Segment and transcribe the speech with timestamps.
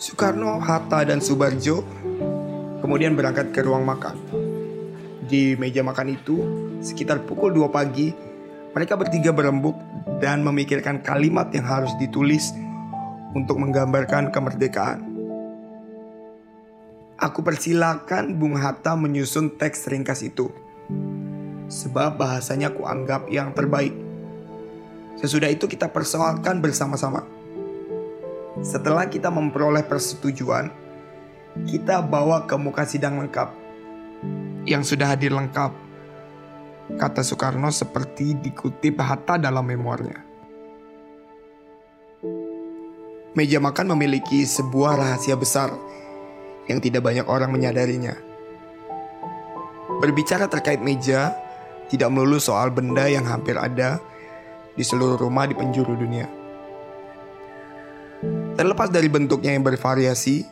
[0.00, 1.80] Soekarno, Hatta, dan Subarjo
[2.84, 4.16] kemudian berangkat ke ruang makan.
[5.24, 6.36] Di meja makan itu,
[6.84, 8.12] sekitar pukul 2 pagi,
[8.76, 9.76] mereka bertiga berembuk
[10.20, 12.52] dan memikirkan kalimat yang harus ditulis
[13.36, 15.06] untuk menggambarkan kemerdekaan.
[17.20, 20.48] Aku persilakan Bung Hatta menyusun teks ringkas itu.
[21.68, 23.92] Sebab bahasanya aku anggap yang terbaik.
[25.20, 27.28] Sesudah itu kita persoalkan bersama-sama.
[28.64, 30.72] Setelah kita memperoleh persetujuan,
[31.68, 33.52] kita bawa ke muka sidang lengkap.
[34.64, 35.76] Yang sudah hadir lengkap,
[36.96, 40.18] kata Soekarno seperti dikutip Hatta dalam memoirnya.
[43.38, 45.70] Meja makan memiliki sebuah rahasia besar
[46.66, 48.18] yang tidak banyak orang menyadarinya.
[50.02, 51.36] Berbicara terkait meja,
[51.86, 54.02] tidak melulu soal benda yang hampir ada
[54.74, 56.26] di seluruh rumah di penjuru dunia.
[58.58, 60.44] Terlepas dari bentuknya yang bervariasi,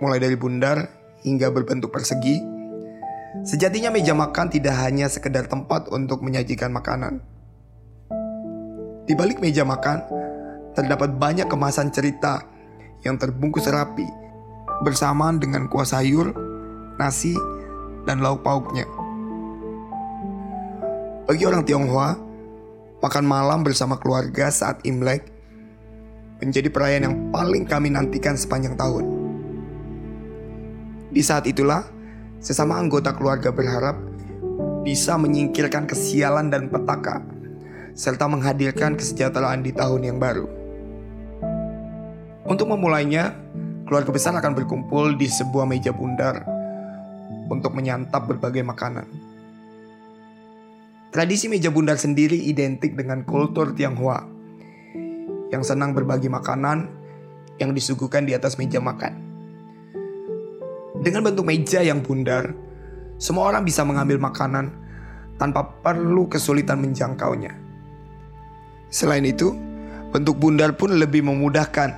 [0.00, 0.88] mulai dari bundar
[1.22, 2.53] hingga berbentuk persegi,
[3.42, 7.18] sejatinya meja makan tidak hanya sekedar tempat untuk menyajikan makanan.
[9.04, 10.06] Di balik meja makan,
[10.78, 12.46] terdapat banyak kemasan cerita
[13.02, 14.06] yang terbungkus rapi
[14.82, 16.30] bersamaan dengan kuah sayur,
[16.98, 17.34] nasi,
[18.08, 18.86] dan lauk pauknya.
[21.24, 22.16] Bagi orang Tionghoa,
[23.00, 25.30] makan malam bersama keluarga saat Imlek
[26.42, 29.04] menjadi perayaan yang paling kami nantikan sepanjang tahun.
[31.14, 31.93] Di saat itulah,
[32.44, 33.96] sesama anggota keluarga berharap
[34.84, 37.24] bisa menyingkirkan kesialan dan petaka,
[37.96, 40.44] serta menghadirkan kesejahteraan di tahun yang baru.
[42.44, 43.32] Untuk memulainya,
[43.88, 46.44] keluarga besar akan berkumpul di sebuah meja bundar
[47.48, 49.08] untuk menyantap berbagai makanan.
[51.16, 54.20] Tradisi meja bundar sendiri identik dengan kultur Tionghoa
[55.48, 56.92] yang senang berbagi makanan
[57.56, 59.23] yang disuguhkan di atas meja makan.
[61.04, 62.56] Dengan bentuk meja yang bundar,
[63.20, 64.72] semua orang bisa mengambil makanan
[65.36, 67.52] tanpa perlu kesulitan menjangkaunya.
[68.88, 69.52] Selain itu,
[70.16, 71.92] bentuk bundar pun lebih memudahkan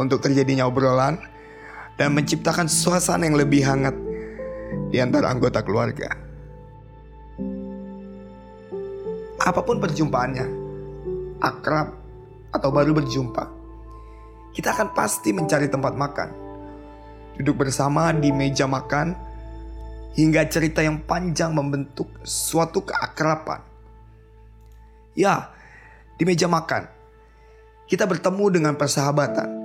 [0.00, 1.20] untuk terjadinya obrolan
[2.00, 3.92] dan menciptakan suasana yang lebih hangat
[4.88, 6.08] di antara anggota keluarga.
[9.44, 10.46] Apa pun perjumpaannya,
[11.44, 11.88] akrab
[12.56, 13.44] atau baru berjumpa,
[14.56, 16.47] kita akan pasti mencari tempat makan,
[17.38, 19.14] duduk bersama di meja makan,
[20.18, 23.62] hingga cerita yang panjang membentuk suatu keakraban.
[25.14, 25.54] Ya,
[26.18, 26.90] di meja makan,
[27.86, 29.58] kita bertemu dengan persahabatan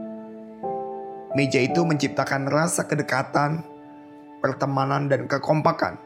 [1.34, 3.66] Meja itu menciptakan rasa kedekatan,
[4.38, 5.98] pertemanan, dan kekompakan.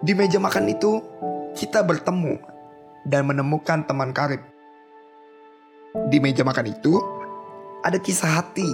[0.00, 1.04] Di meja makan itu,
[1.52, 2.40] kita bertemu
[3.04, 4.40] dan menemukan teman karib.
[6.08, 6.96] Di meja makan itu,
[7.84, 8.64] ada kisah hati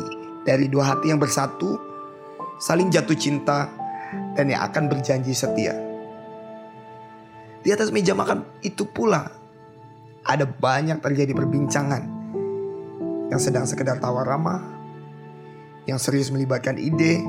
[0.46, 1.74] dari dua hati yang bersatu,
[2.62, 3.66] saling jatuh cinta,
[4.38, 5.74] dan yang akan berjanji setia.
[7.66, 9.26] Di atas meja makan itu pula,
[10.22, 12.02] ada banyak terjadi perbincangan
[13.26, 14.62] yang sedang sekedar tawa ramah
[15.86, 17.22] yang serius melibatkan ide,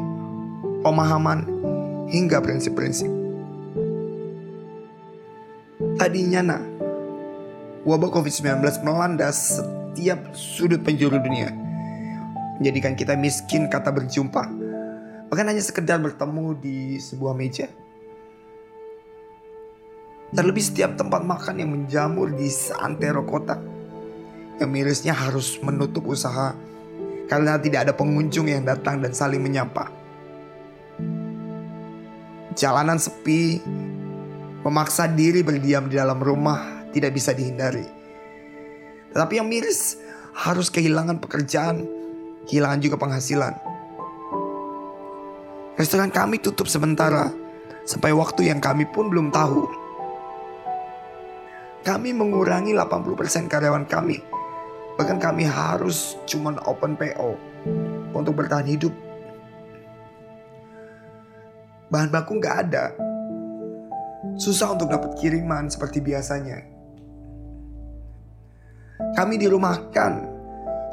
[0.82, 1.46] pemahaman,
[2.10, 3.10] hingga prinsip-prinsip.
[5.98, 6.64] Tadinya nah,
[7.86, 11.67] wabah COVID-19 melanda setiap sudut penjuru dunia.
[12.58, 14.44] Menjadikan kita miskin kata berjumpa.
[15.30, 17.70] Bahkan hanya sekedar bertemu di sebuah meja.
[20.34, 23.62] Terlebih setiap tempat makan yang menjamur di seantero kota.
[24.58, 26.58] Yang mirisnya harus menutup usaha
[27.28, 29.92] karena tidak ada pengunjung yang datang dan saling menyapa.
[32.58, 33.62] Jalanan sepi,
[34.66, 37.86] memaksa diri berdiam di dalam rumah tidak bisa dihindari.
[39.14, 40.02] Tetapi yang miris
[40.34, 41.86] harus kehilangan pekerjaan,
[42.48, 43.54] kehilangan juga penghasilan.
[45.78, 47.30] Restoran kami tutup sementara
[47.86, 49.70] sampai waktu yang kami pun belum tahu.
[51.86, 54.20] Kami mengurangi 80% karyawan kami
[54.98, 57.38] Bahkan kami harus cuma open PO
[58.18, 58.92] untuk bertahan hidup.
[61.94, 62.86] Bahan baku nggak ada.
[64.42, 66.66] Susah untuk dapat kiriman seperti biasanya.
[69.14, 70.27] Kami dirumahkan.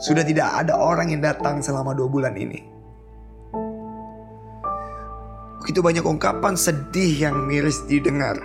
[0.02, 2.60] Sudah tidak ada orang yang datang selama dua bulan ini.
[5.64, 8.36] Begitu banyak ungkapan sedih yang miris didengar.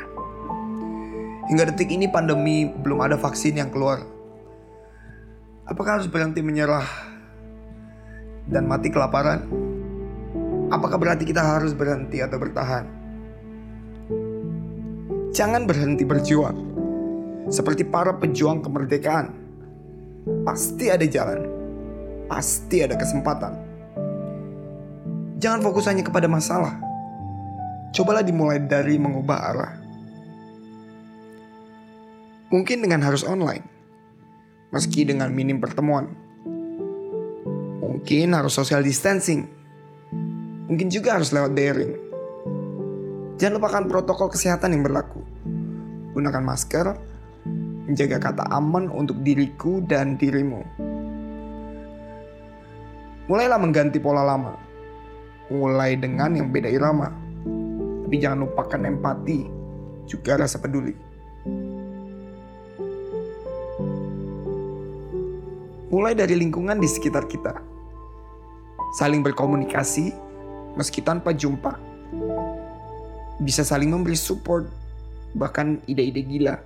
[1.49, 4.05] Hingga detik ini pandemi belum ada vaksin yang keluar.
[5.65, 6.85] Apakah harus berhenti menyerah
[8.45, 9.49] dan mati kelaparan?
[10.69, 12.85] Apakah berarti kita harus berhenti atau bertahan?
[15.33, 16.57] Jangan berhenti berjuang.
[17.49, 19.38] Seperti para pejuang kemerdekaan.
[20.43, 21.61] Pasti ada jalan.
[22.29, 23.57] pasti ada kesempatan.
[25.41, 26.77] Jangan fokus hanya kepada masalah.
[27.89, 29.73] Cobalah dimulai dari mengubah arah.
[32.53, 33.65] Mungkin dengan harus online,
[34.69, 36.13] meski dengan minim pertemuan.
[37.81, 39.49] Mungkin harus social distancing,
[40.69, 41.93] mungkin juga harus lewat daring.
[43.41, 45.25] Jangan lupakan protokol kesehatan yang berlaku.
[46.13, 46.93] Gunakan masker,
[47.89, 50.61] menjaga kata aman untuk diriku dan dirimu.
[53.25, 54.53] Mulailah mengganti pola lama.
[55.49, 57.09] Mulai dengan yang beda irama.
[58.05, 59.49] Tapi jangan lupakan empati,
[60.05, 60.93] juga rasa peduli.
[65.89, 67.57] Mulai dari lingkungan di sekitar kita.
[69.01, 70.13] Saling berkomunikasi
[70.77, 71.73] meski tanpa jumpa.
[73.41, 74.69] Bisa saling memberi support,
[75.33, 76.61] bahkan ide-ide gila.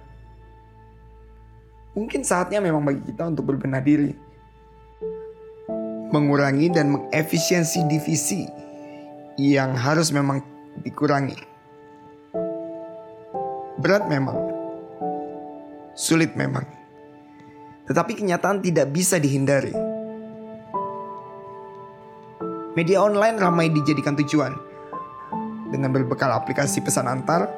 [1.94, 4.34] Mungkin saatnya memang bagi kita untuk berbenah diri
[6.13, 8.45] mengurangi dan mengefisiensi divisi
[9.42, 10.45] yang harus memang
[10.86, 11.34] dikurangi.
[13.81, 14.38] Berat memang,
[15.98, 16.63] sulit memang,
[17.90, 19.74] tetapi kenyataan tidak bisa dihindari.
[22.78, 24.54] Media online ramai dijadikan tujuan.
[25.74, 27.50] Dengan berbekal aplikasi pesan antar,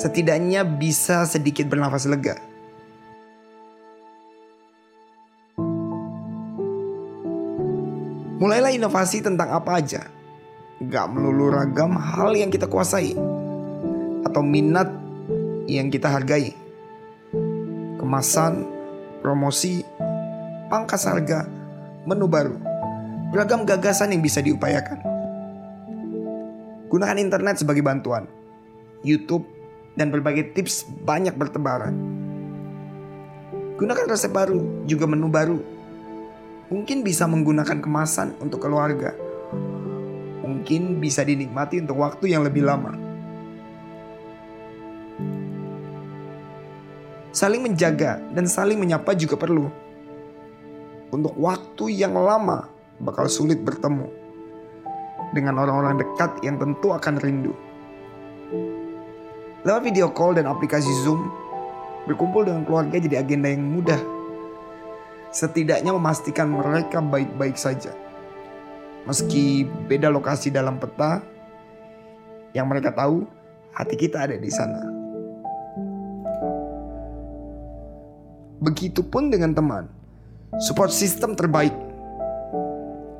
[0.00, 2.53] setidaknya bisa sedikit bernafas lega.
[8.34, 10.10] Mulailah inovasi tentang apa aja.
[10.82, 13.14] Gak melulu ragam hal yang kita kuasai.
[14.26, 14.90] Atau minat
[15.70, 16.50] yang kita hargai.
[17.94, 18.66] Kemasan,
[19.22, 19.86] promosi,
[20.66, 21.46] pangkas harga,
[22.10, 22.58] menu baru.
[23.30, 24.98] Beragam gagasan yang bisa diupayakan.
[26.90, 28.26] Gunakan internet sebagai bantuan.
[29.06, 29.46] YouTube
[29.94, 31.94] dan berbagai tips banyak bertebaran.
[33.78, 35.58] Gunakan resep baru, juga menu baru
[36.74, 39.14] Mungkin bisa menggunakan kemasan untuk keluarga.
[40.42, 42.98] Mungkin bisa dinikmati untuk waktu yang lebih lama.
[47.30, 49.70] Saling menjaga dan saling menyapa juga perlu.
[51.14, 52.66] Untuk waktu yang lama
[52.98, 54.10] bakal sulit bertemu
[55.30, 57.54] dengan orang-orang dekat yang tentu akan rindu.
[59.62, 61.30] Lewat video call dan aplikasi Zoom,
[62.10, 64.13] berkumpul dengan keluarga jadi agenda yang mudah
[65.34, 67.90] setidaknya memastikan mereka baik-baik saja.
[69.04, 71.18] Meski beda lokasi dalam peta,
[72.54, 73.26] yang mereka tahu
[73.74, 74.80] hati kita ada di sana.
[78.62, 79.90] Begitupun dengan teman,
[80.62, 81.74] support system terbaik.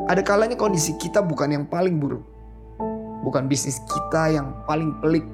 [0.06, 2.22] Ada kalanya kondisi kita bukan yang paling buruk,
[3.26, 5.26] bukan bisnis kita yang paling pelik.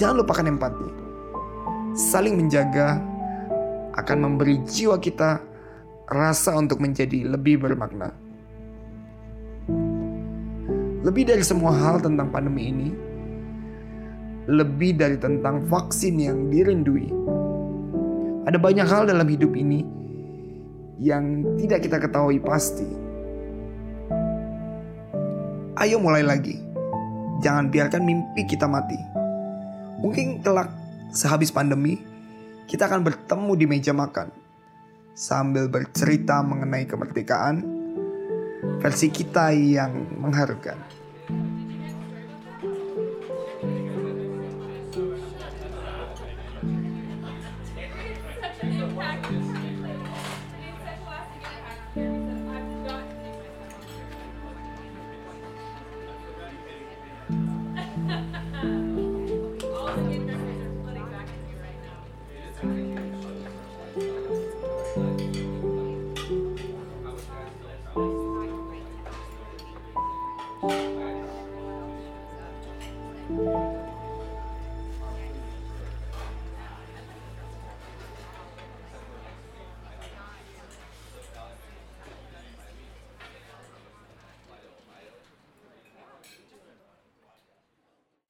[0.00, 0.88] Jangan lupakan empati,
[1.92, 2.98] saling menjaga
[4.00, 5.49] akan memberi jiwa kita
[6.10, 8.10] rasa untuk menjadi lebih bermakna.
[11.06, 12.90] Lebih dari semua hal tentang pandemi ini,
[14.50, 17.08] lebih dari tentang vaksin yang dirindui.
[18.44, 19.86] Ada banyak hal dalam hidup ini
[20.98, 22.90] yang tidak kita ketahui pasti.
[25.78, 26.58] Ayo mulai lagi.
[27.40, 28.98] Jangan biarkan mimpi kita mati.
[30.04, 30.68] Mungkin kelak
[31.08, 31.96] sehabis pandemi,
[32.68, 34.49] kita akan bertemu di meja makan
[35.20, 37.60] sambil bercerita mengenai kemerdekaan
[38.80, 40.80] versi kita yang mengharukan.
[70.62, 70.72] Thank
[73.30, 73.69] you.